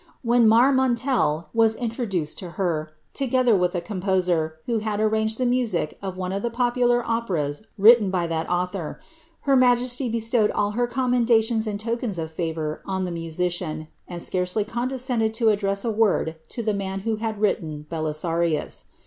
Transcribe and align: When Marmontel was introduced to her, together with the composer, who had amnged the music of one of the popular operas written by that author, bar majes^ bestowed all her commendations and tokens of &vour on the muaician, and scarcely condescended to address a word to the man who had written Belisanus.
When 0.23 0.47
Marmontel 0.47 1.49
was 1.53 1.75
introduced 1.75 2.39
to 2.39 2.49
her, 2.57 2.91
together 3.13 3.55
with 3.55 3.73
the 3.73 3.81
composer, 3.81 4.55
who 4.65 4.79
had 4.79 4.99
amnged 4.99 5.37
the 5.37 5.45
music 5.45 5.95
of 6.01 6.17
one 6.17 6.31
of 6.31 6.41
the 6.41 6.49
popular 6.49 7.05
operas 7.07 7.67
written 7.77 8.09
by 8.09 8.25
that 8.25 8.49
author, 8.49 8.99
bar 9.45 9.55
majes^ 9.55 10.11
bestowed 10.11 10.49
all 10.49 10.71
her 10.71 10.87
commendations 10.87 11.67
and 11.67 11.79
tokens 11.79 12.17
of 12.17 12.35
&vour 12.35 12.81
on 12.83 13.05
the 13.05 13.11
muaician, 13.11 13.89
and 14.07 14.23
scarcely 14.23 14.65
condescended 14.65 15.35
to 15.35 15.49
address 15.49 15.85
a 15.85 15.91
word 15.91 16.35
to 16.49 16.63
the 16.63 16.73
man 16.73 17.01
who 17.01 17.17
had 17.17 17.39
written 17.39 17.85
Belisanus. 17.87 18.85